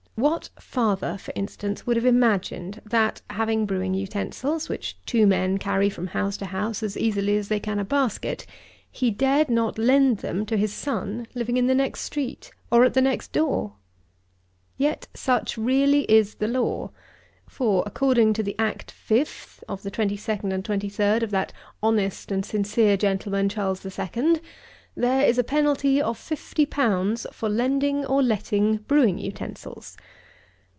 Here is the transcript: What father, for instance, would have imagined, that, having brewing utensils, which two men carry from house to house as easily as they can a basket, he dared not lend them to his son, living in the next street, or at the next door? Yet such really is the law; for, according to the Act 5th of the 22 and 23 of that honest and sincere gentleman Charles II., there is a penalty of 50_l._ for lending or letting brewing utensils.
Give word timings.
What 0.15 0.51
father, 0.59 1.17
for 1.17 1.33
instance, 1.35 1.87
would 1.87 1.95
have 1.97 2.05
imagined, 2.05 2.79
that, 2.85 3.23
having 3.31 3.65
brewing 3.65 3.95
utensils, 3.95 4.69
which 4.69 4.95
two 5.07 5.25
men 5.25 5.57
carry 5.57 5.89
from 5.89 6.05
house 6.07 6.37
to 6.37 6.45
house 6.45 6.83
as 6.83 6.95
easily 6.95 7.37
as 7.37 7.47
they 7.47 7.59
can 7.59 7.79
a 7.79 7.83
basket, 7.83 8.45
he 8.91 9.09
dared 9.09 9.49
not 9.49 9.79
lend 9.79 10.17
them 10.19 10.45
to 10.45 10.57
his 10.57 10.71
son, 10.71 11.25
living 11.33 11.57
in 11.57 11.65
the 11.65 11.73
next 11.73 12.01
street, 12.01 12.51
or 12.71 12.83
at 12.83 12.93
the 12.93 13.01
next 13.01 13.31
door? 13.31 13.77
Yet 14.77 15.07
such 15.15 15.57
really 15.57 16.01
is 16.01 16.35
the 16.35 16.47
law; 16.47 16.91
for, 17.49 17.81
according 17.87 18.33
to 18.33 18.43
the 18.43 18.55
Act 18.59 18.93
5th 18.93 19.63
of 19.67 19.81
the 19.81 19.89
22 19.89 20.37
and 20.43 20.63
23 20.63 21.03
of 21.23 21.31
that 21.31 21.51
honest 21.81 22.31
and 22.31 22.45
sincere 22.45 22.95
gentleman 22.95 23.49
Charles 23.49 23.83
II., 23.83 24.35
there 24.93 25.25
is 25.25 25.37
a 25.37 25.43
penalty 25.45 26.01
of 26.01 26.17
50_l._ 26.17 27.33
for 27.33 27.47
lending 27.47 28.05
or 28.05 28.21
letting 28.21 28.75
brewing 28.75 29.17
utensils. 29.19 29.95